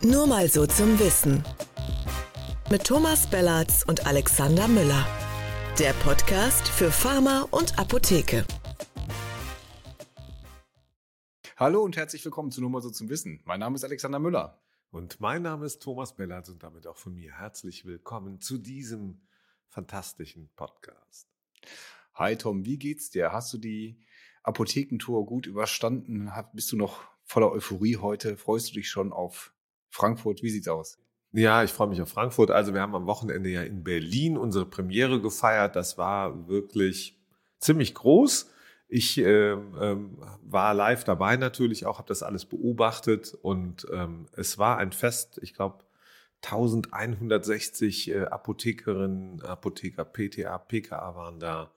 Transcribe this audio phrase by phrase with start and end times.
[0.00, 1.42] Nur mal so zum Wissen.
[2.70, 5.04] Mit Thomas Bellatz und Alexander Müller.
[5.80, 8.46] Der Podcast für Pharma und Apotheke.
[11.56, 13.40] Hallo und herzlich willkommen zu Nur mal so zum Wissen.
[13.44, 14.62] Mein Name ist Alexander Müller.
[14.92, 19.22] Und mein Name ist Thomas Bellatz und damit auch von mir herzlich willkommen zu diesem
[19.66, 21.26] fantastischen Podcast.
[22.14, 23.32] Hi Tom, wie geht's dir?
[23.32, 23.98] Hast du die
[24.44, 26.30] Apothekentour gut überstanden?
[26.52, 28.36] Bist du noch voller Euphorie heute?
[28.36, 29.52] Freust du dich schon auf
[29.90, 30.42] Frankfurt?
[30.42, 30.98] Wie sieht's aus?
[31.32, 32.50] Ja, ich freue mich auf Frankfurt.
[32.50, 35.76] Also wir haben am Wochenende ja in Berlin unsere Premiere gefeiert.
[35.76, 37.18] Das war wirklich
[37.60, 38.50] ziemlich groß.
[38.88, 39.56] Ich äh,
[40.42, 45.38] war live dabei natürlich auch, habe das alles beobachtet und ähm, es war ein Fest.
[45.42, 45.84] Ich glaube
[46.42, 51.70] 1160 äh, Apothekerinnen, Apotheker, PTA, PKA waren da.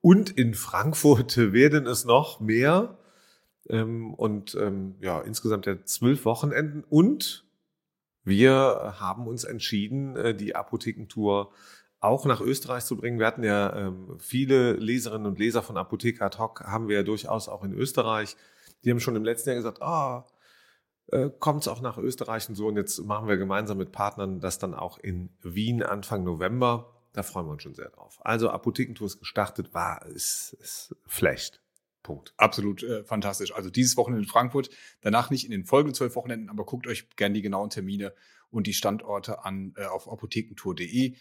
[0.00, 2.97] Und in Frankfurt werden es noch mehr.
[3.68, 6.84] Ähm, und ähm, ja, insgesamt ja zwölf Wochenenden.
[6.88, 7.44] Und
[8.24, 11.52] wir haben uns entschieden, äh, die Apothekentour
[12.00, 13.18] auch nach Österreich zu bringen.
[13.18, 17.02] Wir hatten ja ähm, viele Leserinnen und Leser von Apotheke ad hoc, haben wir ja
[17.02, 18.36] durchaus auch in Österreich.
[18.84, 20.26] Die haben schon im letzten Jahr gesagt, ah,
[21.08, 22.68] äh, kommt es auch nach Österreich und so.
[22.68, 26.94] Und jetzt machen wir gemeinsam mit Partnern das dann auch in Wien Anfang November.
[27.14, 28.18] Da freuen wir uns schon sehr drauf.
[28.22, 31.60] Also Apothekentour ist gestartet, war, ist, ist flecht.
[32.02, 32.32] Punkt.
[32.36, 33.54] Absolut äh, fantastisch.
[33.54, 37.08] Also dieses Wochenende in Frankfurt, danach nicht in den folgenden zwölf Wochenenden, aber guckt euch
[37.16, 38.14] gerne die genauen Termine
[38.50, 41.16] und die Standorte an äh, auf apothekentour.de.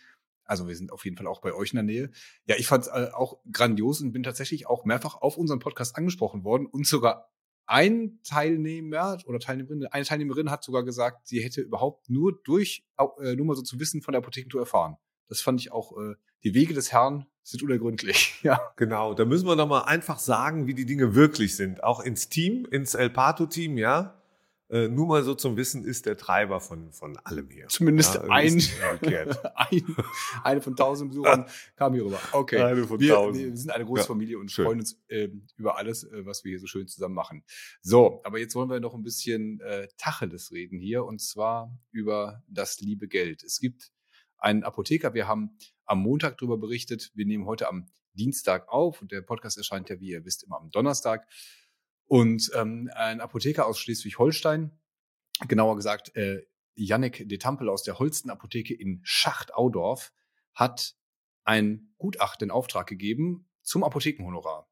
[0.45, 2.11] Also wir sind auf jeden Fall auch bei euch in der Nähe.
[2.45, 5.97] Ja, ich fand es äh, auch grandios und bin tatsächlich auch mehrfach auf unserem Podcast
[5.97, 7.29] angesprochen worden und sogar
[7.65, 13.35] ein Teilnehmer oder Teilnehmerin, eine Teilnehmerin hat sogar gesagt, sie hätte überhaupt nur durch, äh,
[13.35, 14.95] nur mal so zu wissen von der Apothekentour erfahren.
[15.27, 18.35] Das fand ich auch, äh, die Wege des Herrn sind unergründlich.
[18.43, 18.61] Ja.
[18.77, 21.83] Genau, da müssen wir doch mal einfach sagen, wie die Dinge wirklich sind.
[21.83, 24.17] Auch ins Team, ins El Pato-Team, ja.
[24.69, 27.67] Äh, nur mal so zum Wissen ist der Treiber von, von allem hier.
[27.67, 28.61] Zumindest ja, ein,
[29.55, 29.95] ein,
[30.43, 31.45] eine von tausend Besuchern
[31.77, 32.19] kam hier rüber.
[32.33, 32.61] Okay.
[32.61, 33.45] Eine von wir, tausend.
[33.45, 34.65] wir sind eine große ja, Familie und schön.
[34.65, 37.43] freuen uns äh, über alles, äh, was wir hier so schön zusammen machen.
[37.81, 42.43] So, aber jetzt wollen wir noch ein bisschen äh, Tacheles reden hier und zwar über
[42.49, 43.43] das liebe Geld.
[43.43, 43.91] Es gibt
[44.37, 47.11] einen Apotheker, wir haben am Montag darüber berichtet.
[47.15, 50.57] Wir nehmen heute am Dienstag auf und der Podcast erscheint ja, wie ihr wisst, immer
[50.57, 51.27] am Donnerstag.
[52.05, 54.71] Und ähm, ein Apotheker aus Schleswig-Holstein,
[55.47, 56.41] genauer gesagt äh,
[56.75, 60.13] Yannick de Tampel aus der Holsten Apotheke in Schacht-Audorf,
[60.53, 60.95] hat
[61.43, 64.69] ein Gutachten in Auftrag gegeben zum Apothekenhonorar.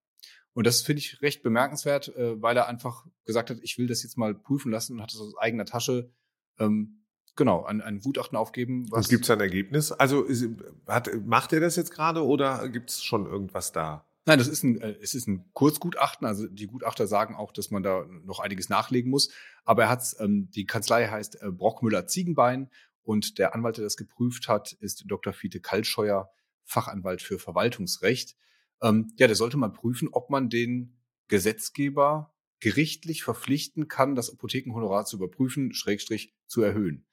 [0.53, 4.03] Und das finde ich recht bemerkenswert, äh, weil er einfach gesagt hat, ich will das
[4.03, 6.13] jetzt mal prüfen lassen und hat das aus eigener Tasche
[6.59, 7.04] ähm,
[7.35, 8.85] genau, ein, ein Gutachten aufgeben.
[8.91, 9.91] Was Und gibt es ein Ergebnis?
[9.91, 10.47] Also ist,
[10.87, 14.05] hat, macht er das jetzt gerade oder gibt es schon irgendwas da?
[14.25, 16.25] Nein, das ist ein, äh, es ist ein Kurzgutachten.
[16.25, 19.29] Also die Gutachter sagen auch, dass man da noch einiges nachlegen muss.
[19.63, 22.69] Aber er hat ähm, die Kanzlei heißt äh, Brockmüller Ziegenbein
[23.03, 25.31] und der Anwalt, der das geprüft hat, ist Dr.
[25.31, 26.31] Fiete Kaltscheuer,
[26.63, 28.35] Fachanwalt für Verwaltungsrecht.
[28.81, 30.97] Ähm, ja, der sollte mal prüfen, ob man den
[31.27, 37.05] Gesetzgeber gerichtlich verpflichten kann, das Apothekenhonorar zu überprüfen, Schrägstrich zu erhöhen.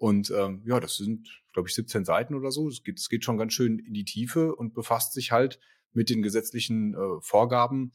[0.00, 2.68] Und ähm, ja, das sind, glaube ich, 17 Seiten oder so.
[2.68, 5.60] Es geht, es geht schon ganz schön in die Tiefe und befasst sich halt
[5.92, 7.92] mit den gesetzlichen äh, Vorgaben,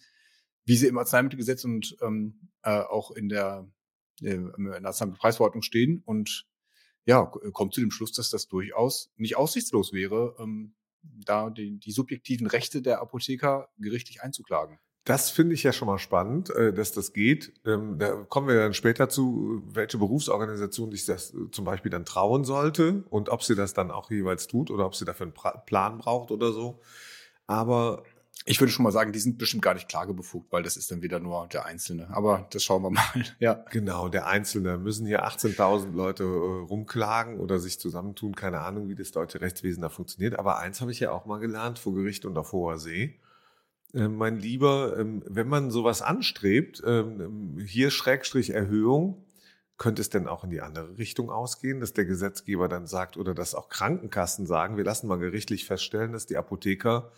[0.65, 3.67] wie sie im Arzneimittelgesetz und ähm, äh, auch in der,
[4.21, 6.03] äh, in der Arzneimittelpreisverordnung stehen.
[6.05, 6.45] Und
[7.05, 11.91] ja, kommt zu dem Schluss, dass das durchaus nicht aussichtslos wäre, ähm, da die, die
[11.91, 14.77] subjektiven Rechte der Apotheker gerichtlich einzuklagen.
[15.05, 17.53] Das finde ich ja schon mal spannend, äh, dass das geht.
[17.63, 22.05] Ähm, da kommen wir dann später zu, welche Berufsorganisation sich das äh, zum Beispiel dann
[22.05, 25.65] trauen sollte und ob sie das dann auch jeweils tut oder ob sie dafür einen
[25.65, 26.81] Plan braucht oder so.
[27.45, 28.03] Aber
[28.45, 31.03] ich würde schon mal sagen, die sind bestimmt gar nicht klagebefugt, weil das ist dann
[31.03, 32.09] wieder nur der Einzelne.
[32.11, 33.03] Aber das schauen wir mal.
[33.39, 33.63] Ja.
[33.71, 34.79] Genau, der Einzelne.
[34.79, 38.35] Müssen hier 18.000 Leute äh, rumklagen oder sich zusammentun?
[38.35, 40.37] Keine Ahnung, wie das deutsche Rechtswesen da funktioniert.
[40.37, 43.19] Aber eins habe ich ja auch mal gelernt vor Gericht und auf hoher See.
[43.95, 49.23] Äh, mein Lieber, ähm, wenn man sowas anstrebt, ähm, hier Schrägstrich Erhöhung,
[49.77, 53.33] könnte es denn auch in die andere Richtung ausgehen, dass der Gesetzgeber dann sagt oder
[53.33, 57.11] dass auch Krankenkassen sagen, wir lassen mal gerichtlich feststellen, dass die Apotheker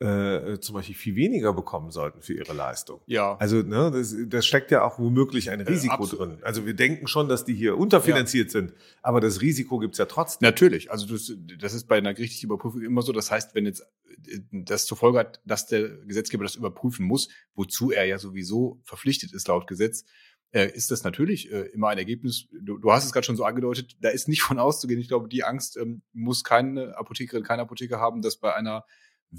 [0.00, 3.00] äh, zum Beispiel viel weniger bekommen sollten für ihre Leistung.
[3.06, 3.36] Ja.
[3.36, 6.38] Also ne, das, das steckt ja auch womöglich ein äh, Risiko äh, drin.
[6.42, 8.60] Also wir denken schon, dass die hier unterfinanziert ja.
[8.60, 10.46] sind, aber das Risiko gibt's ja trotzdem.
[10.46, 10.90] Natürlich.
[10.90, 13.12] Also das, das ist bei einer gerichtlichen Überprüfung immer so.
[13.12, 13.82] Das heißt, wenn jetzt
[14.26, 18.80] äh, das zur Folge hat, dass der Gesetzgeber das überprüfen muss, wozu er ja sowieso
[18.82, 20.04] verpflichtet ist laut Gesetz,
[20.50, 22.48] äh, ist das natürlich äh, immer ein Ergebnis.
[22.52, 25.00] Du, du hast es gerade schon so angedeutet, da ist nicht von auszugehen.
[25.00, 28.84] Ich glaube, die Angst ähm, muss keine Apothekerin, kein Apotheker haben, dass bei einer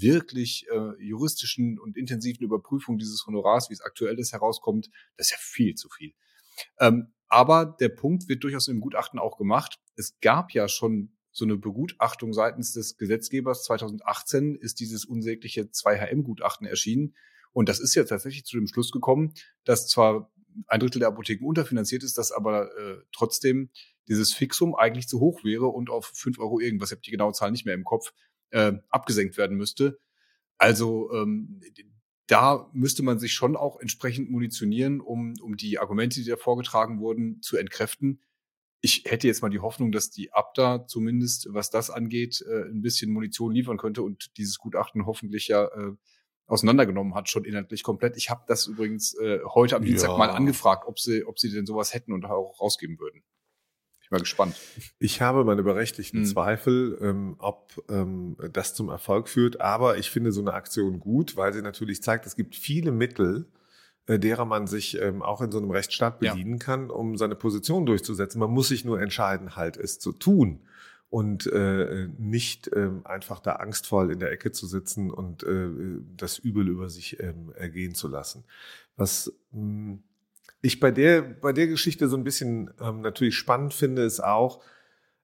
[0.00, 5.30] wirklich äh, juristischen und intensiven Überprüfung dieses Honorars, wie es aktuell ist, herauskommt, das ist
[5.32, 6.12] ja viel zu viel.
[6.78, 9.80] Ähm, aber der Punkt wird durchaus im Gutachten auch gemacht.
[9.96, 13.64] Es gab ja schon so eine Begutachtung seitens des Gesetzgebers.
[13.64, 17.14] 2018 ist dieses unsägliche 2HM-Gutachten erschienen.
[17.52, 19.34] Und das ist ja tatsächlich zu dem Schluss gekommen,
[19.64, 20.32] dass zwar
[20.66, 23.70] ein Drittel der Apotheken unterfinanziert ist, dass aber äh, trotzdem
[24.08, 27.32] dieses Fixum eigentlich zu hoch wäre und auf fünf Euro irgendwas, ich habe die genaue
[27.32, 28.12] Zahl nicht mehr im Kopf,
[28.50, 29.98] äh, abgesenkt werden müsste.
[30.58, 31.60] Also ähm,
[32.26, 37.00] da müsste man sich schon auch entsprechend munitionieren, um, um die Argumente, die da vorgetragen
[37.00, 38.20] wurden, zu entkräften.
[38.80, 42.82] Ich hätte jetzt mal die Hoffnung, dass die Abda zumindest, was das angeht, äh, ein
[42.82, 45.92] bisschen Munition liefern könnte und dieses Gutachten hoffentlich ja äh,
[46.46, 48.16] auseinandergenommen hat, schon inhaltlich komplett.
[48.16, 50.18] Ich habe das übrigens äh, heute am Dienstag ja.
[50.18, 53.22] mal angefragt, ob sie, ob sie denn sowas hätten und auch rausgeben würden.
[54.06, 54.54] Ich bin mal gespannt.
[55.00, 56.26] Ich habe meine berechtigten mhm.
[56.26, 61.36] Zweifel, ähm, ob ähm, das zum Erfolg führt, aber ich finde so eine Aktion gut,
[61.36, 63.46] weil sie natürlich zeigt, es gibt viele Mittel,
[64.06, 66.64] äh, derer man sich ähm, auch in so einem Rechtsstaat bedienen ja.
[66.64, 68.38] kann, um seine Position durchzusetzen.
[68.38, 70.60] Man muss sich nur entscheiden, halt es zu tun
[71.10, 75.68] und äh, nicht äh, einfach da angstvoll in der Ecke zu sitzen und äh,
[76.16, 78.44] das Übel über sich äh, ergehen zu lassen.
[78.94, 80.02] Was mh, hm,
[80.62, 84.62] ich bei der, bei der Geschichte so ein bisschen ähm, natürlich spannend finde, ist auch,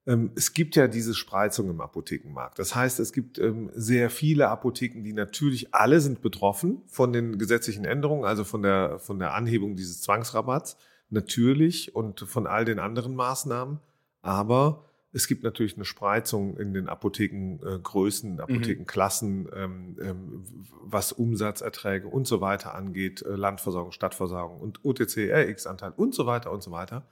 [0.07, 2.59] ähm, es gibt ja diese Spreizung im Apothekenmarkt.
[2.59, 7.39] Das heißt, es gibt ähm, sehr viele Apotheken, die natürlich alle sind betroffen von den
[7.39, 10.77] gesetzlichen Änderungen, also von der, von der Anhebung dieses Zwangsrabatts,
[11.11, 13.79] natürlich und von all den anderen Maßnahmen.
[14.23, 14.85] Aber
[15.15, 20.45] es gibt natürlich eine Spreizung in den Apothekengrößen, äh, Apothekenklassen, ähm, ähm,
[20.83, 26.51] was Umsatzerträge und so weiter angeht, äh, Landversorgung, Stadtversorgung und OTC, RX-Anteil und so weiter
[26.51, 27.07] und so weiter.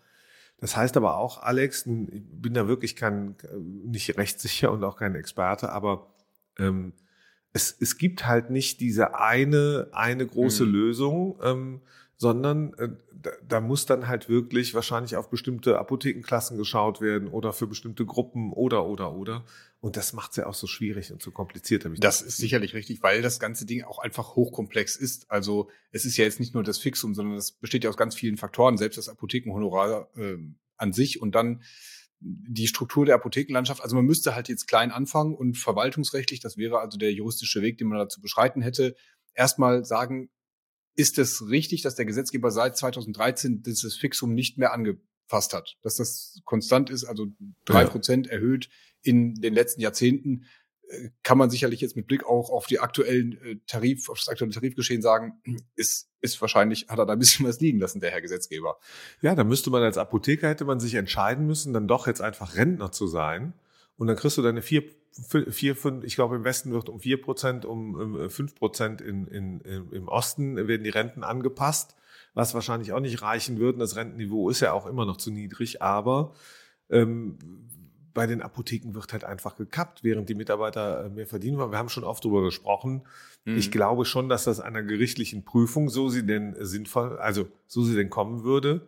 [0.61, 5.15] Das heißt aber auch, Alex, ich bin da wirklich kein, nicht rechtssicher und auch kein
[5.15, 6.15] Experte, aber
[6.59, 6.93] ähm,
[7.53, 10.73] es, es gibt halt nicht diese eine, eine große mhm.
[10.73, 11.81] Lösung, ähm,
[12.21, 17.55] sondern äh, da, da muss dann halt wirklich wahrscheinlich auf bestimmte Apothekenklassen geschaut werden oder
[17.55, 19.47] für bestimmte Gruppen oder oder oder.
[19.81, 21.87] Und das macht es ja auch so schwierig und so kompliziert.
[21.87, 25.31] Ich das ist sicherlich richtig, weil das ganze Ding auch einfach hochkomplex ist.
[25.31, 28.15] Also es ist ja jetzt nicht nur das Fixum, sondern es besteht ja aus ganz
[28.15, 30.37] vielen Faktoren, selbst das Apothekenhonorar äh,
[30.77, 31.63] an sich und dann
[32.19, 33.83] die Struktur der Apothekenlandschaft.
[33.83, 37.79] Also man müsste halt jetzt klein anfangen und verwaltungsrechtlich, das wäre also der juristische Weg,
[37.79, 38.95] den man dazu beschreiten hätte,
[39.33, 40.29] erstmal sagen,
[40.97, 45.97] ist es richtig, dass der Gesetzgeber seit 2013 dieses Fixum nicht mehr angepasst hat, dass
[45.97, 47.29] das konstant ist, also
[47.65, 48.35] drei Prozent ja.
[48.35, 48.69] erhöht
[49.03, 50.45] in den letzten Jahrzehnten,
[50.91, 54.29] äh, kann man sicherlich jetzt mit Blick auch auf die aktuellen äh, Tarif, auf das
[54.29, 55.41] aktuelle Tarifgeschehen sagen,
[55.77, 58.79] ist, ist wahrscheinlich, hat er da ein bisschen was liegen lassen, der Herr Gesetzgeber.
[59.23, 62.57] Ja, da müsste man als Apotheker hätte man sich entscheiden müssen, dann doch jetzt einfach
[62.57, 63.55] Rentner zu sein.
[64.01, 64.83] Und dann kriegst du deine vier
[65.51, 69.61] vier, fünf, ich glaube im Westen wird um vier Prozent, um fünf Prozent in, in,
[69.61, 71.97] im Osten werden die Renten angepasst,
[72.33, 73.79] was wahrscheinlich auch nicht reichen würde.
[73.79, 76.33] Das Rentenniveau ist ja auch immer noch zu niedrig, aber
[76.89, 77.37] ähm,
[78.15, 81.59] bei den Apotheken wird halt einfach gekappt, während die Mitarbeiter äh, mehr verdienen.
[81.59, 83.03] Wir haben schon oft darüber gesprochen.
[83.45, 83.59] Mhm.
[83.59, 87.97] Ich glaube schon, dass das einer gerichtlichen Prüfung, so sie denn sinnvoll, also so sie
[87.97, 88.87] denn kommen würde,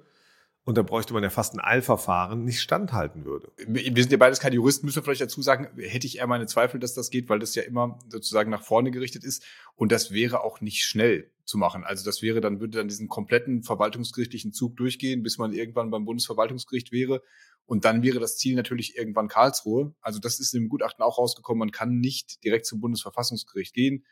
[0.64, 3.50] und da bräuchte man ja fast ein Eilverfahren, nicht standhalten würde.
[3.67, 6.47] Wir sind ja beides keine Juristen, müssen wir vielleicht dazu sagen, hätte ich eher meine
[6.47, 9.44] Zweifel, dass das geht, weil das ja immer sozusagen nach vorne gerichtet ist
[9.75, 11.82] und das wäre auch nicht schnell zu machen.
[11.82, 16.05] Also das wäre dann, würde dann diesen kompletten verwaltungsgerichtlichen Zug durchgehen, bis man irgendwann beim
[16.05, 17.23] Bundesverwaltungsgericht wäre
[17.67, 19.94] und dann wäre das Ziel natürlich irgendwann Karlsruhe.
[20.01, 24.05] Also das ist im Gutachten auch rausgekommen, man kann nicht direkt zum Bundesverfassungsgericht gehen,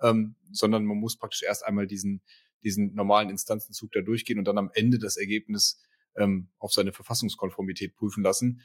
[0.00, 2.22] ähm, sondern man muss praktisch erst einmal diesen,
[2.64, 5.82] diesen normalen Instanzenzug da durchgehen und dann am Ende das Ergebnis
[6.16, 8.62] ähm, auf seine Verfassungskonformität prüfen lassen.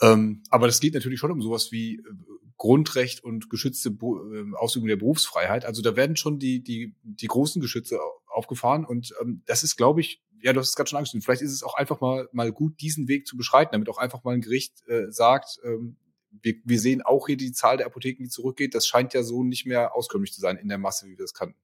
[0.00, 2.02] Ähm, aber das geht natürlich schon um sowas wie äh,
[2.56, 5.64] Grundrecht und geschützte Bo äh, Ausübung der Berufsfreiheit.
[5.64, 10.00] Also da werden schon die, die, die großen Geschütze aufgefahren und ähm, das ist, glaube
[10.00, 12.52] ich, ja, du hast es gerade schon angesprochen, vielleicht ist es auch einfach mal, mal
[12.52, 15.96] gut, diesen Weg zu beschreiten, damit auch einfach mal ein Gericht äh, sagt, ähm,
[16.30, 18.74] wir, wir sehen auch hier die Zahl der Apotheken, die zurückgeht.
[18.74, 21.34] Das scheint ja so nicht mehr auskömmlich zu sein in der Masse, wie wir es
[21.34, 21.58] kannten.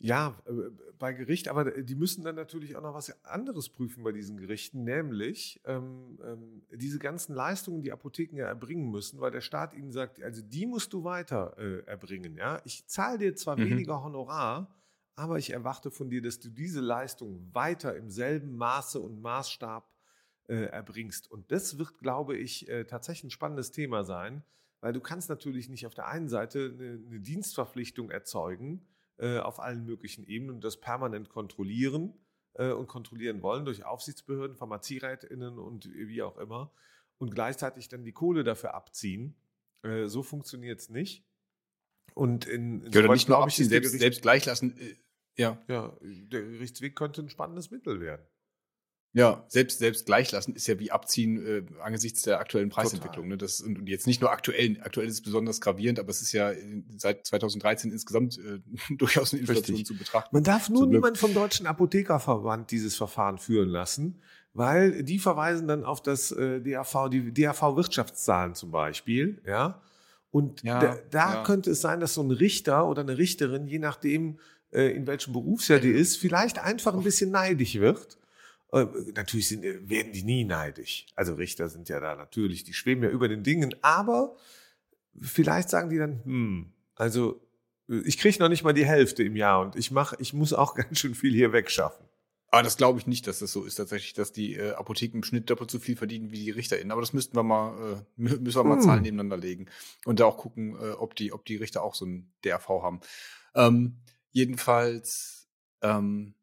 [0.00, 0.52] Ja, äh,
[0.98, 4.84] bei Gericht, aber die müssen dann natürlich auch noch was anderes prüfen bei diesen Gerichten,
[4.84, 9.90] nämlich ähm, ähm, diese ganzen Leistungen, die Apotheken ja erbringen müssen, weil der Staat ihnen
[9.90, 12.36] sagt, also die musst du weiter äh, erbringen.
[12.36, 13.70] Ja, ich zahle dir zwar mhm.
[13.70, 14.72] weniger Honorar,
[15.16, 19.92] aber ich erwarte von dir, dass du diese Leistung weiter im selben Maße und Maßstab
[20.46, 21.28] äh, erbringst.
[21.28, 24.44] Und das wird, glaube ich, äh, tatsächlich ein spannendes Thema sein,
[24.80, 28.86] weil du kannst natürlich nicht auf der einen Seite eine, eine Dienstverpflichtung erzeugen
[29.18, 32.14] äh, auf allen möglichen Ebenen und das permanent kontrollieren
[32.54, 36.72] äh, und kontrollieren wollen durch Aufsichtsbehörden, PharmazierätInnen und wie auch immer
[37.18, 39.36] und gleichzeitig dann die Kohle dafür abziehen.
[39.82, 41.24] Äh, so funktioniert es nicht.
[42.14, 44.78] Und in, in ja, oder nicht nur abziehen, selbst, selbst gleich lassen.
[45.36, 45.62] Ja.
[45.68, 48.26] ja, der Gerichtsweg könnte ein spannendes Mittel werden.
[49.14, 53.26] Ja, selbst, selbst gleich lassen ist ja wie abziehen äh, angesichts der aktuellen Preisentwicklung.
[53.28, 53.38] Ne?
[53.38, 56.52] Das, und jetzt nicht nur aktuell, aktuell ist es besonders gravierend, aber es ist ja
[56.96, 58.60] seit 2013 insgesamt äh,
[58.96, 59.86] durchaus eine Inflation Richtig.
[59.86, 60.36] zu betrachten.
[60.36, 64.20] Man darf nur niemand vom Deutschen Apothekerverband dieses Verfahren führen lassen,
[64.52, 69.80] weil die verweisen dann auf das äh, DAV, die DAV-Wirtschaftszahlen zum Beispiel, ja.
[70.30, 71.42] Und Ja, da, da ja.
[71.44, 74.38] könnte es sein, dass so ein Richter oder eine Richterin, je nachdem,
[74.70, 78.18] äh, in welchem Berufsjahr die ist, vielleicht einfach ein bisschen neidisch wird.
[78.72, 81.06] Äh, natürlich sind, äh, werden die nie neidisch.
[81.16, 84.36] Also Richter sind ja da natürlich, die schweben ja über den Dingen, aber
[85.20, 87.40] vielleicht sagen die dann, hm, also
[87.88, 90.52] äh, ich kriege noch nicht mal die Hälfte im Jahr und ich mache, ich muss
[90.52, 92.04] auch ganz schön viel hier wegschaffen.
[92.50, 95.22] Aber das glaube ich nicht, dass das so ist tatsächlich, dass die äh, Apotheken im
[95.22, 96.92] Schnitt doppelt so viel verdienen wie die RichterInnen.
[96.92, 97.74] Aber das müssten wir mal,
[98.18, 98.82] äh, mü- müssen wir mal Hm.
[98.82, 99.66] Zahlen nebeneinander legen
[100.06, 103.00] und da auch gucken, äh, ob die, ob die Richter auch so ein DRV haben.
[103.54, 103.96] Ähm,
[104.30, 105.46] jedenfalls
[105.82, 106.34] ähm,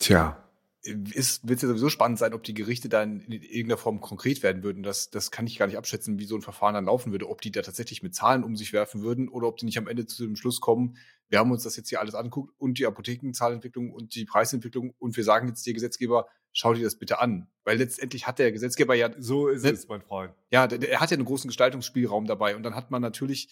[0.00, 0.42] Tja.
[0.84, 4.42] Ist, wird es ja sowieso spannend sein, ob die Gerichte dann in irgendeiner Form konkret
[4.42, 4.82] werden würden.
[4.82, 7.28] Das, das kann ich gar nicht abschätzen, wie so ein Verfahren dann laufen würde.
[7.30, 9.86] Ob die da tatsächlich mit Zahlen um sich werfen würden oder ob die nicht am
[9.86, 10.96] Ende zu dem Schluss kommen,
[11.28, 15.16] wir haben uns das jetzt hier alles angeguckt und die Apothekenzahlentwicklung und die Preisentwicklung und
[15.16, 17.48] wir sagen jetzt dir Gesetzgeber, schau dir das bitte an.
[17.64, 19.70] Weil letztendlich hat der Gesetzgeber ja So ist Ne?
[19.70, 20.34] es, mein Freund.
[20.50, 23.48] ja, der hat ja einen großen Gestaltungsspielraum dabei und dann hat man natürlich,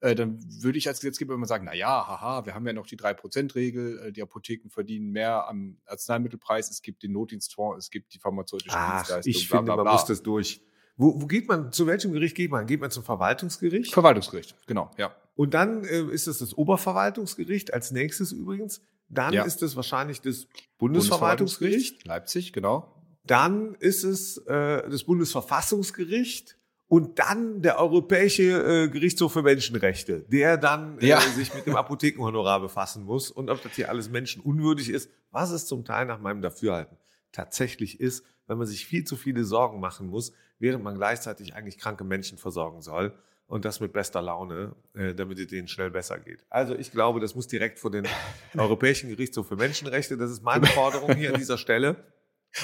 [0.00, 2.86] äh, dann würde ich als Gesetzgeber immer sagen, na ja, haha, wir haben ja noch
[2.86, 8.14] die 3%-Regel, äh, die Apotheken verdienen mehr am Arzneimittelpreis, es gibt den Notdienstfonds, es gibt
[8.14, 10.62] die pharmazeutische Ach, Dienstleistung, ich finde, man muss das durch.
[10.96, 12.66] Wo, wo geht man, zu welchem Gericht geht man?
[12.66, 13.92] Geht man zum Verwaltungsgericht?
[13.92, 15.14] Verwaltungsgericht, genau, ja.
[15.34, 18.82] Und dann äh, ist es das Oberverwaltungsgericht als nächstes übrigens.
[19.08, 19.44] Dann Ja.
[19.44, 20.46] ist es wahrscheinlich das
[20.78, 22.06] Bundesverwaltungsgericht.
[22.06, 22.94] Leipzig, genau.
[23.24, 26.56] Dann ist es äh, das Bundesverfassungsgericht.
[26.90, 31.20] Und dann der Europäische äh, Gerichtshof für Menschenrechte, der dann äh, Ja.
[31.20, 35.66] sich mit dem Apothekenhonorar befassen muss und ob das hier alles menschenunwürdig ist, was es
[35.66, 36.96] zum Teil nach meinem Dafürhalten
[37.30, 41.78] tatsächlich ist, wenn man sich viel zu viele Sorgen machen muss, während man gleichzeitig eigentlich
[41.78, 43.12] kranke Menschen versorgen soll
[43.46, 46.44] und das mit bester Laune, äh, damit es denen schnell besser geht.
[46.50, 48.08] Also ich glaube, das muss direkt vor den
[48.56, 51.94] Europäischen Gerichtshof für Menschenrechte, das ist meine Forderung hier an dieser Stelle.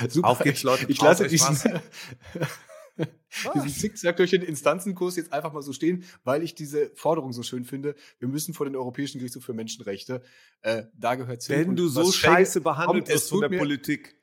[0.09, 0.27] Super.
[0.31, 1.65] Auf geht's, Leute, Ich lasse diesen, was.
[3.55, 7.43] diesen Zickzack durch den Instanzenkurs jetzt einfach mal so stehen, weil ich diese Forderung so
[7.43, 7.95] schön finde.
[8.19, 10.23] Wir müssen vor den Europäischen Gerichtshof für Menschenrechte.
[10.63, 14.17] Äh, da gehört es Wenn du so scheiße behandelt wirst von der Politik.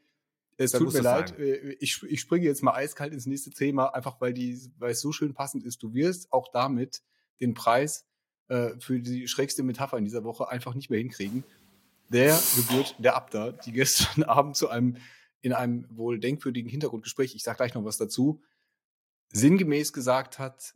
[0.58, 3.93] Es Dann tut mir leid, äh, ich, ich springe jetzt mal eiskalt ins nächste Thema,
[3.96, 5.82] einfach weil, die, weil es so schön passend ist.
[5.82, 7.01] Du wirst auch damit
[7.41, 8.05] den Preis
[8.48, 11.43] äh, für die schrägste Metapher in dieser Woche einfach nicht mehr hinkriegen.
[12.10, 14.98] Der Geburt der Abda, die gestern Abend zu einem,
[15.41, 18.41] in einem wohl denkwürdigen Hintergrundgespräch, ich sage gleich noch was dazu,
[19.34, 20.74] sinngemäß gesagt hat,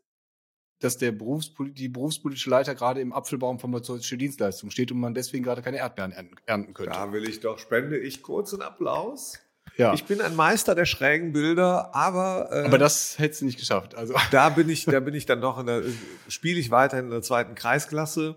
[0.79, 5.43] dass der Berufspoli die berufspolitische Leiter gerade im Apfelbaum pharmazeutische Dienstleistung steht und man deswegen
[5.43, 6.91] gerade keine Erdbeeren ernten, könnte.
[6.91, 9.39] Da will ich doch, spende ich kurz einen Applaus.
[9.77, 9.93] ja.
[9.93, 13.95] Ich bin ein Meister der schrägen Bilder, aber, äh, aber das hättest du nicht geschafft.
[13.95, 15.83] Also da bin ich, da bin ich dann doch in der,
[16.27, 18.35] spiele ich weiterhin in der zweiten Kreisklasse.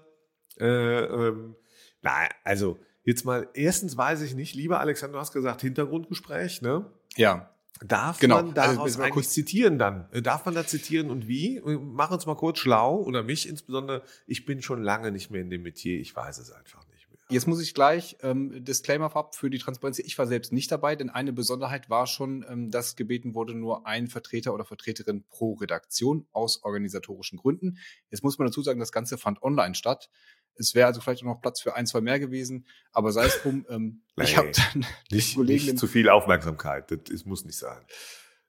[0.59, 1.57] Äh, ähm,
[2.01, 6.91] nein, also jetzt mal, erstens weiß ich nicht, lieber Alexander, du hast gesagt Hintergrundgespräch, ne?
[7.17, 7.51] ja,
[7.85, 10.07] Darf Genau, man also daraus eigentlich kurz- zitieren dann?
[10.13, 11.61] Äh, Darf man da zitieren und wie?
[11.65, 14.03] Mach uns mal kurz schlau oder mich insbesondere.
[14.27, 17.19] Ich bin schon lange nicht mehr in dem Metier, ich weiß es einfach nicht mehr.
[17.31, 20.01] Jetzt muss ich gleich ähm, Disclaimer vorab für die Transparenz.
[20.01, 23.87] Ich war selbst nicht dabei, denn eine Besonderheit war schon, ähm, dass gebeten wurde, nur
[23.87, 27.79] ein Vertreter oder Vertreterin pro Redaktion aus organisatorischen Gründen.
[28.11, 30.11] Jetzt muss man dazu sagen, das Ganze fand online statt.
[30.57, 33.41] Es wäre also vielleicht auch noch Platz für ein, zwei mehr gewesen, aber sei es
[33.43, 37.59] drum, ähm, ich Nee, habe dann Nicht, nicht zu viel Aufmerksamkeit, das, das muss nicht
[37.59, 37.85] sein.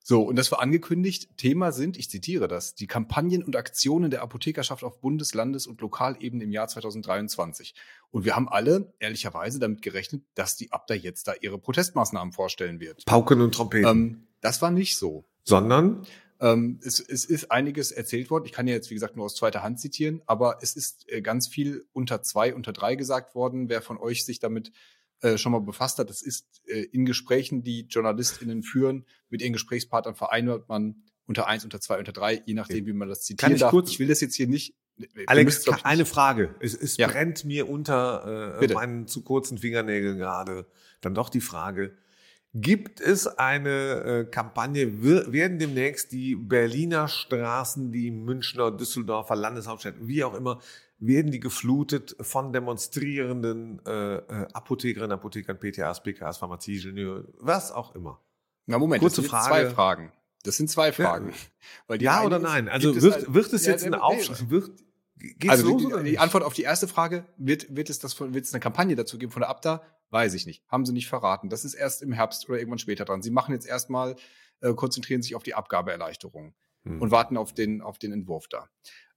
[0.03, 1.37] So, und das war angekündigt.
[1.37, 5.79] Thema sind, ich zitiere das, die Kampagnen und Aktionen der Apothekerschaft auf Bundes-, Landes- und
[5.79, 7.75] Lokalebene im Jahr 2023.
[8.09, 12.79] Und wir haben alle ehrlicherweise damit gerechnet, dass die Abda jetzt da ihre Protestmaßnahmen vorstellen
[12.79, 13.05] wird.
[13.05, 13.89] Pauken und Trompeten.
[13.89, 15.25] Ähm, das war nicht so.
[15.43, 16.05] Sondern
[16.41, 18.45] Ähm, es, es ist einiges erzählt worden.
[18.45, 21.21] Ich kann ja jetzt, wie gesagt, nur aus zweiter Hand zitieren, aber es ist äh,
[21.21, 23.69] ganz viel unter zwei, unter drei gesagt worden.
[23.69, 24.71] Wer von euch sich damit
[25.21, 29.53] äh, schon mal befasst hat, das ist äh, in Gesprächen, die JournalistInnen führen, mit ihren
[29.53, 33.37] Gesprächspartnern vereinbart man unter eins, unter zwei, unter drei, je nachdem, wie man das zitieren
[33.49, 33.69] Kann ich darf.
[33.69, 34.73] kurz- ich will das jetzt hier nicht.
[34.97, 36.55] müssen Alex, ich, eine Frage.
[36.59, 37.07] Es, es Ja.
[37.07, 38.73] brennt mir unter äh, Bitte.
[38.73, 40.65] meinen zu kurzen Fingernägeln gerade.
[41.01, 41.95] Dann doch die Frage.
[42.53, 50.05] Gibt es eine äh, Kampagne, wir, werden demnächst die Berliner Straßen, die Münchner, Düsseldorfer Landeshauptstädte,
[50.05, 50.59] wie auch immer,
[50.99, 58.19] werden die geflutet von demonstrierenden äh, äh, Apothekerinnen, Apothekern, PTAs, PKs, Pharmazieingenieuren, was auch immer.
[58.65, 59.47] Na, Moment, kurze das sind Frage.
[59.47, 60.11] zwei Fragen.
[60.43, 61.33] Das sind zwei Fragen.
[61.99, 62.67] Ja eine oder nein?
[62.67, 64.71] Also es wird, ein- wird es Ja, jetzt ein der- Aufschrei, wird,
[65.21, 68.33] Geht's also los, die, die Antwort auf die erste Frage, wird, wird, es das von,
[68.33, 69.83] wird es eine Kampagne dazu geben von der Abda?
[70.09, 70.63] Weiß ich nicht.
[70.67, 71.49] Haben sie nicht verraten.
[71.49, 73.21] Das ist erst im Herbst oder irgendwann später dran.
[73.21, 74.15] Sie machen jetzt erstmal,
[74.61, 77.01] äh, konzentrieren sich auf die Abgabeerleichterung hm.
[77.01, 78.69] und warten auf den, auf den Entwurf da.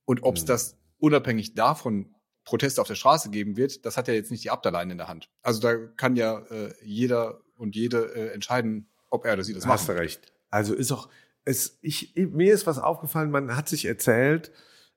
[0.05, 0.49] Und ob es hm.
[0.49, 4.51] das unabhängig davon Proteste auf der Straße geben wird, das hat ja jetzt nicht die
[4.51, 5.31] Abda-Line in der Hand.
[5.43, 9.65] Also da kann ja äh, jeder und jede äh, entscheiden, ob er oder sie das
[9.65, 9.81] macht.
[9.81, 10.33] Hast du recht.
[10.51, 11.09] Also ist auch,
[11.45, 14.53] es, ich, mir ist was aufgefallen, man hat sich erzählt,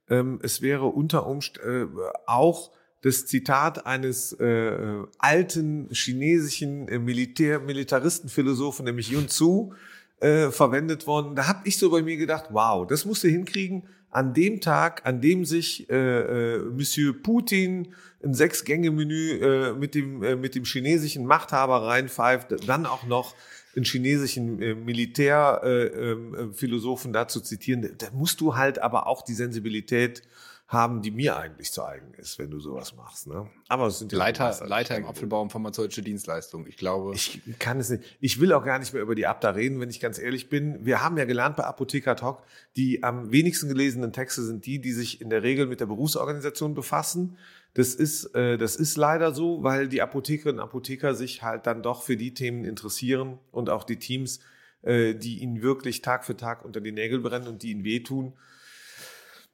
[0.09, 2.71] ähm, es wäre unter Umständen äh, auch
[3.01, 9.73] das Zitat eines äh, alten chinesischen äh, Militär Militaristenphilosophen, nämlich Yun Tzu,
[10.19, 11.35] äh, verwendet worden.
[11.35, 13.83] Da habe ich so bei mir gedacht, wow, das musst du hinkriegen.
[14.09, 20.23] An dem Tag, an dem sich äh, äh, Monsieur Putin ein Sechs-Gänge-Menü äh, mit, dem,
[20.23, 23.35] äh, mit dem chinesischen Machthaber reinpfeift, dann auch noch
[23.77, 29.33] einen chinesischen äh, Militärphilosophen äh, äh, dazu zitieren, da musst du halt aber auch die
[29.33, 30.23] Sensibilität
[30.67, 33.27] haben, die mir eigentlich zu eigen ist, wenn du sowas machst.
[33.27, 33.49] Ne?
[33.69, 36.67] Aber es sind ja Leiter, Leiter im Apfelbaum pharmazeutische Dienstleistung.
[36.67, 37.13] Ich glaube.
[37.15, 38.03] Ich kann es nicht.
[38.19, 40.85] Ich will auch gar nicht mehr über die Abda reden, wenn ich ganz ehrlich bin.
[40.85, 42.43] Wir haben ja gelernt bei Apotheker Talk,
[42.75, 46.73] die am wenigsten gelesenen Texte sind die, die sich in der Regel mit der Berufsorganisation
[46.73, 47.37] befassen.
[47.73, 51.83] Das ist, äh, das ist leider so, weil die Apothekerinnen und Apotheker sich halt dann
[51.83, 54.39] doch für die Themen interessieren und auch die Teams,
[54.81, 58.33] äh, die ihnen wirklich Tag für Tag unter die Nägel brennen und die ihnen wehtun.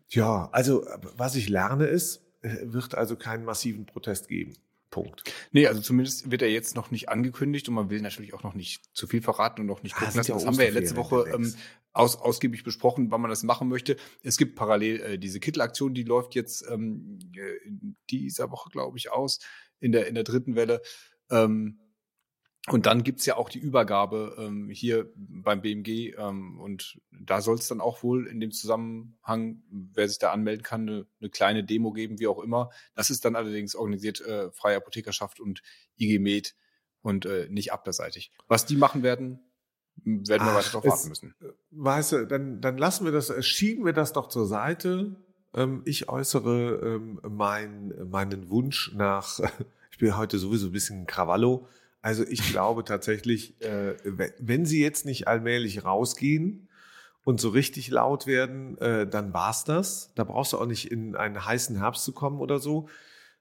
[0.09, 0.85] Ja, also
[1.17, 4.53] was ich lerne ist, äh, wird also keinen massiven Protest geben.
[4.93, 5.23] Punkt.
[5.51, 8.53] Nee, also zumindest wird er jetzt noch nicht angekündigt und man will natürlich auch noch
[8.53, 10.33] nicht zu viel verraten und noch nicht gucken lassen.
[10.33, 11.51] Das haben wir ja letzte Woche ähm,
[11.93, 13.97] aus, ausgiebig besprochen, wann man das machen möchte.
[14.21, 17.71] Es gibt parallel äh, diese Kittelaktion, die läuft jetzt ähm, äh,
[18.11, 19.39] dieser Woche, glaube ich, aus,
[19.79, 20.79] in der, in der dritten Welle.
[21.31, 21.79] Ähm,
[22.69, 27.55] und dann gibt's ja auch die Übergabe ähm, hier beim BMG ähm, und da soll
[27.55, 31.65] es dann auch wohl in dem Zusammenhang, wer sich da anmelden kann, eine, eine kleine
[31.65, 32.69] Demo geben, wie auch immer.
[32.95, 35.61] Das ist dann allerdings organisiert äh, Freie Apothekerschaft und
[35.97, 36.55] IG Med
[37.01, 38.31] und äh, nicht abderseitig.
[38.47, 39.39] Was die machen werden,
[40.05, 41.35] werden wir Ach, weiter darauf warten müssen.
[41.41, 45.17] Äh, weißt du, dann, dann lassen wir das, äh, schieben wir das doch zur Seite.
[45.53, 49.39] Ähm, ich äußere ähm, mein, meinen Wunsch nach,
[49.91, 51.67] ich bin heute sowieso ein bisschen Krawallo,
[52.03, 56.67] also ich glaube tatsächlich, äh, wenn sie jetzt nicht allmählich rausgehen
[57.23, 60.11] und so richtig laut werden, äh, dann war's das.
[60.13, 62.89] Da brauchst du auch nicht in einen heißen Herbst zu kommen oder so.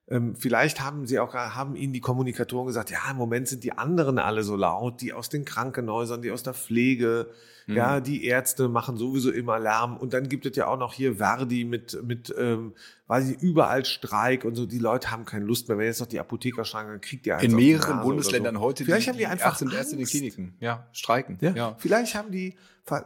[0.09, 3.73] Ähm, vielleicht haben sie auch, haben ihnen die Kommunikatoren gesagt, ja, im Moment sind die
[3.73, 7.31] anderen alle so laut, die aus den Krankenhäusern, die aus der Pflege,
[7.69, 7.77] mhm.
[7.77, 9.97] ja, die Ärzte machen sowieso immer Lärm.
[9.97, 12.75] Und dann gibt es ja auch noch hier Verdi mit, mit, ähm,
[13.07, 14.67] weiß ich, überall Streik und so.
[14.67, 15.79] Die Leute haben keine Lust mehr.
[15.79, 18.61] Wenn jetzt noch die Apotheker streiken, dann kriegt ihr In mehreren Bundesländern so.
[18.61, 21.39] heute vielleicht die, haben die einfach Ärzte und Ärzte in den Kliniken, ja, streiken.
[21.41, 21.53] Ja?
[21.53, 21.77] ja.
[21.79, 22.57] Vielleicht haben die,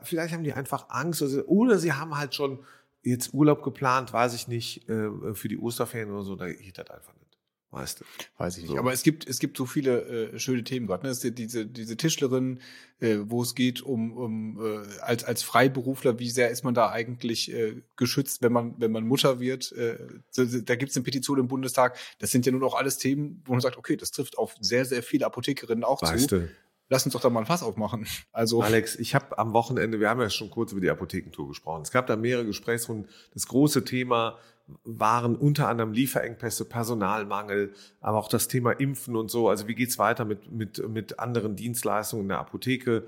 [0.02, 2.60] vielleicht haben die einfach Angst oder sie haben halt schon
[3.06, 6.90] jetzt Urlaub geplant, weiß ich nicht, äh, für die Osterferien oder so, da geht das
[6.90, 7.26] einfach nicht.
[7.72, 8.04] Weißt du?
[8.38, 8.72] Weiß ich nicht.
[8.72, 8.78] So.
[8.78, 11.04] Aber es gibt, es gibt so viele äh, schöne Themen gerade.
[11.04, 11.10] Ne?
[11.10, 12.60] Es ist diese, diese Tischlerin,
[13.00, 16.90] äh, wo es geht um, um äh, als, als Freiberufler, wie sehr ist man da
[16.90, 19.72] eigentlich äh, geschützt, wenn man, wenn man Mutter wird.
[19.72, 19.98] Äh,
[20.34, 21.98] da gibt es eine Petition im Bundestag.
[22.18, 24.84] Das sind ja nun auch alles Themen, wo man sagt, okay, das trifft auf sehr,
[24.84, 26.40] sehr viele Apothekerinnen auch weißt zu.
[26.40, 26.48] Du?
[26.88, 28.06] Lass uns doch da mal ein Fass aufmachen.
[28.32, 31.82] Also Alex, ich habe am Wochenende, wir haben ja schon kurz über die Apothekentour gesprochen.
[31.82, 33.08] Es gab da mehrere Gesprächsrunden.
[33.32, 34.38] Das große Thema
[34.84, 39.48] waren unter anderem Lieferengpässe, Personalmangel, aber auch das Thema Impfen und so.
[39.48, 43.06] Also wie geht's weiter mit, mit, mit anderen Dienstleistungen in der Apotheke?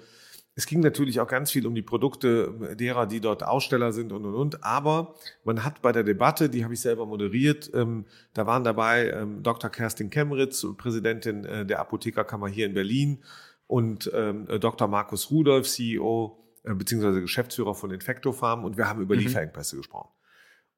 [0.54, 4.24] Es ging natürlich auch ganz viel um die Produkte derer, die dort Aussteller sind und
[4.24, 4.64] und und.
[4.64, 5.14] Aber
[5.44, 9.44] man hat bei der Debatte, die habe ich selber moderiert, ähm, da waren dabei ähm,
[9.44, 9.70] Dr.
[9.70, 13.22] Kerstin Kemritz, Präsidentin äh, der Apothekerkammer hier in Berlin,
[13.68, 14.88] und ähm, Dr.
[14.88, 17.20] Markus Rudolf, CEO äh, bzw.
[17.20, 19.20] Geschäftsführer von Infectofarm und wir haben über mhm.
[19.20, 20.10] Lieferengpässe gesprochen.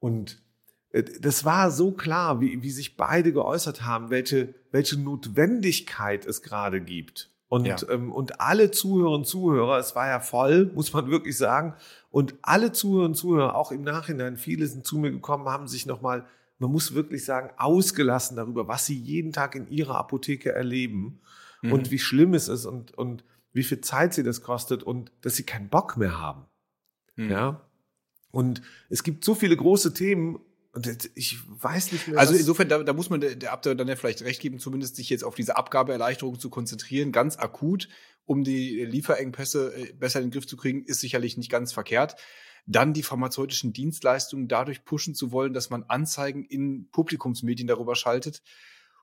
[0.01, 0.43] Und
[0.91, 6.43] äh, das war so klar, wie, wie sich beide geäußert haben, welche, welche Notwendigkeit es
[6.43, 7.31] gerade gibt.
[7.49, 7.77] Und, ja.
[7.89, 11.75] ähm, und alle Zuhörerinnen und Zuhörer, es war ja voll, muss man wirklich sagen,
[12.11, 15.87] und alle Zuhörerinnen und Zuhörer, auch im Nachhinein, viele sind zu mir gekommen, haben sich
[15.87, 16.27] nochmal,
[16.59, 21.21] man muss wirklich sagen, ausgelassen darüber, was sie jeden Tag in ihrer Apotheke erleben
[21.63, 21.73] mhm.
[21.73, 25.37] und wie schlimm es ist und, und wie viel Zeit sie das kostet und dass
[25.37, 26.47] sie keinen Bock mehr haben.
[27.17, 27.31] Mhm.
[27.31, 27.61] Ja.
[28.31, 30.41] Und es gibt so viele große Themen,
[30.73, 32.19] und ich weiß nicht mehr.
[32.19, 34.97] Also insofern, da, da muss man der, der Abda dann ja vielleicht recht geben, zumindest
[34.97, 37.89] sich jetzt auf diese Abgabeerleichterung zu konzentrieren, ganz akut,
[38.25, 42.15] um die Lieferengpässe äh, besser in den Griff zu kriegen, ist sicherlich nicht ganz verkehrt.
[42.67, 48.43] Dann die pharmazeutischen Dienstleistungen dadurch pushen zu wollen, dass man Anzeigen in Publikumsmedien darüber schaltet.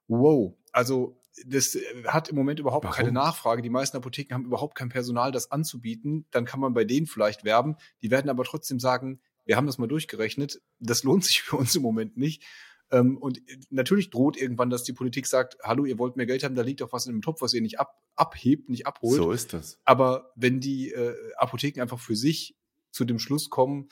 [0.07, 2.95] Wow, also das äh, hat im Moment überhaupt Warum?
[2.95, 3.61] keine Nachfrage.
[3.61, 6.25] Die meisten Apotheken haben überhaupt kein Personal, das anzubieten.
[6.31, 7.75] Dann kann man bei denen vielleicht werben.
[8.01, 11.75] Die werden aber trotzdem sagen, wir haben das mal durchgerechnet, das lohnt sich für uns
[11.75, 12.43] im Moment nicht.
[12.91, 16.55] Ähm, und natürlich droht irgendwann, dass die Politik sagt, hallo, ihr wollt mehr Geld haben,
[16.55, 19.17] da liegt doch was in dem Topf, was ihr nicht ab, abhebt, nicht abholt.
[19.17, 19.79] So ist das.
[19.83, 22.55] Aber wenn die äh, Apotheken einfach für sich
[22.91, 23.89] zu dem Schluss kommen,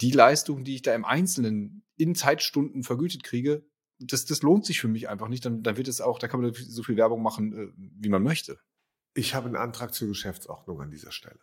[0.00, 3.64] die Leistung, die ich da im Einzelnen in Zeitstunden vergütet kriege,
[4.00, 5.44] das, das lohnt sich für mich einfach nicht.
[5.44, 8.22] Dann, dann wird es auch, da kann man so viel Werbung machen, äh, wie man
[8.22, 8.58] möchte.
[9.14, 11.38] Ich habe einen Antrag zur Geschäftsordnung an dieser Stelle.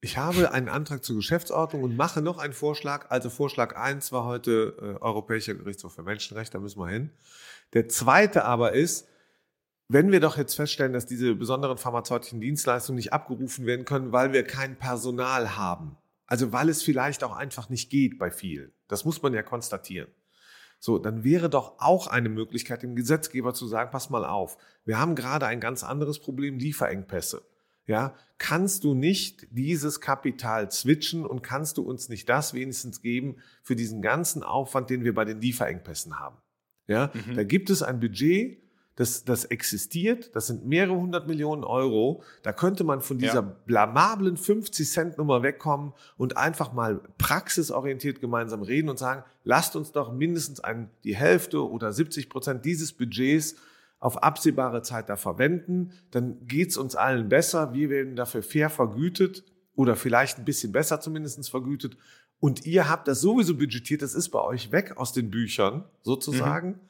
[0.00, 3.10] Ich habe einen Antrag zur Geschäftsordnung und mache noch einen Vorschlag.
[3.10, 7.10] Also Vorschlag 1 war heute äh, Europäischer Gerichtshof für Menschenrechte, da müssen wir hin.
[7.72, 9.08] Der zweite aber ist,
[9.88, 14.32] wenn wir doch jetzt feststellen, dass diese besonderen pharmazeutischen Dienstleistungen nicht abgerufen werden können, weil
[14.32, 19.04] wir kein Personal haben, also weil es vielleicht auch einfach nicht geht bei vielen, das
[19.04, 20.08] muss man ja konstatieren.
[20.78, 24.98] So, dann wäre doch auch eine Möglichkeit, dem Gesetzgeber zu sagen, pass mal auf, wir
[24.98, 27.42] haben gerade ein ganz anderes Problem, Lieferengpässe
[27.88, 33.36] ja, kannst du nicht dieses Kapital switchen und kannst du uns nicht das wenigstens geben
[33.62, 36.36] für diesen ganzen Aufwand, den wir bei den Lieferengpässen haben?
[36.86, 37.34] Ja, mhm.
[37.34, 38.62] da gibt es ein Budget,
[38.98, 42.24] das, das existiert, das sind mehrere hundert Millionen Euro.
[42.42, 43.56] Da könnte man von dieser ja.
[43.64, 49.92] blamablen 50 Cent Nummer wegkommen und einfach mal praxisorientiert gemeinsam reden und sagen, lasst uns
[49.92, 53.54] doch mindestens ein, die Hälfte oder 70 Prozent dieses Budgets
[54.00, 57.72] auf absehbare Zeit da verwenden, dann geht's uns allen besser.
[57.74, 59.44] Wir werden dafür fair vergütet
[59.76, 61.96] oder vielleicht ein bisschen besser zumindest vergütet.
[62.40, 66.68] Und ihr habt das sowieso budgetiert, das ist bei euch weg aus den Büchern sozusagen.
[66.70, 66.80] Mhm.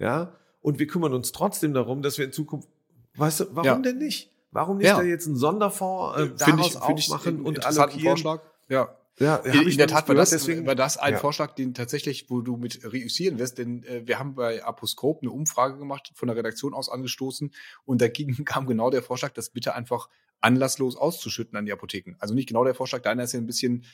[0.00, 0.32] Ja.
[0.62, 2.68] Und wir kümmern uns trotzdem darum, dass wir in Zukunft,
[3.16, 3.78] weißt du, warum ja.
[3.78, 4.30] denn nicht?
[4.52, 4.96] Warum nicht ja.
[4.96, 8.02] da jetzt einen Sonderfonds äh, daraus ich, aufmachen ich und allokieren?
[8.02, 8.40] Vorschlag.
[8.68, 8.96] Ja.
[9.18, 11.18] Ja, in, in der Tat war das, deswegen, war das ein ja.
[11.18, 15.30] Vorschlag, den tatsächlich, wo du mit reüssieren wirst, denn äh, wir haben bei Aposkop eine
[15.30, 17.52] Umfrage gemacht, von der Redaktion aus angestoßen
[17.84, 20.08] und da ging, kam genau der Vorschlag, das bitte einfach
[20.40, 22.16] anlasslos auszuschütten an die Apotheken.
[22.20, 23.84] Also nicht genau der Vorschlag, deiner ist ja ein bisschen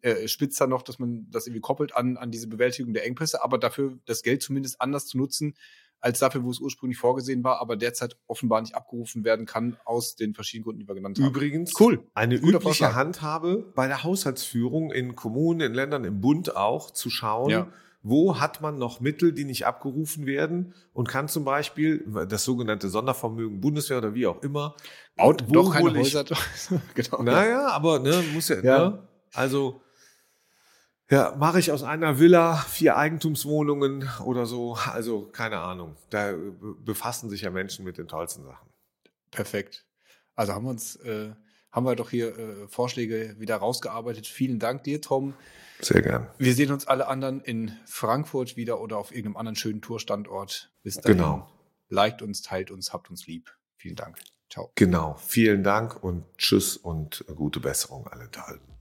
[0.00, 3.58] äh, spitzer noch, dass man das irgendwie koppelt an, an diese Bewältigung der Engpässe, aber
[3.58, 5.54] dafür das Geld zumindest anders zu nutzen,
[6.00, 10.16] als dafür, wo es ursprünglich vorgesehen war, aber derzeit offenbar nicht abgerufen werden kann, aus
[10.16, 11.26] den verschiedenen Gründen, die wir genannt haben.
[11.26, 12.04] Übrigens, cool.
[12.14, 12.94] eine übliche Vorschlag.
[12.94, 17.68] Handhabe bei der Haushaltsführung in Kommunen, in Ländern, im Bund auch, zu schauen, ja.
[18.02, 22.88] wo hat man noch Mittel, die nicht abgerufen werden und kann zum Beispiel das sogenannte
[22.88, 24.76] Sondervermögen Bundeswehr oder wie auch immer.
[25.16, 26.24] Baut doch keine Häuser.
[26.94, 27.22] genau.
[27.22, 28.90] Naja, aber ne, muss ja, ja.
[28.90, 29.08] Ne?
[29.32, 29.80] also
[31.10, 34.74] ja, mache ich aus einer Villa vier Eigentumswohnungen oder so.
[34.74, 35.96] Also keine Ahnung.
[36.10, 36.34] Da
[36.84, 38.68] befassen sich ja Menschen mit den tollsten Sachen.
[39.30, 39.86] Perfekt.
[40.34, 41.30] Also haben wir uns, äh,
[41.72, 44.26] haben wir doch hier äh, Vorschläge wieder rausgearbeitet.
[44.26, 45.34] Vielen Dank dir, Tom.
[45.80, 46.28] Sehr gern.
[46.38, 50.72] Wir sehen uns alle anderen in Frankfurt wieder oder auf irgendeinem anderen schönen Tourstandort.
[50.82, 51.18] Bis dahin.
[51.18, 51.48] Genau.
[51.88, 53.56] Liked uns, teilt uns, habt uns lieb.
[53.76, 54.18] Vielen Dank.
[54.50, 54.72] Ciao.
[54.74, 55.16] Genau.
[55.24, 58.74] Vielen Dank und tschüss und gute Besserung alle enthalten.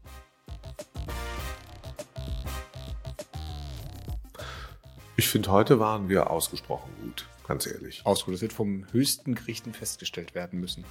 [5.20, 8.06] Ich finde, heute waren wir ausgesprochen gut, ganz ehrlich.
[8.06, 8.36] Ausgeruht.
[8.36, 10.86] Das wird vom höchsten Gerichten festgestellt werden müssen.